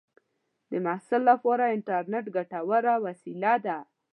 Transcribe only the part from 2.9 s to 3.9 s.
وسیله ده.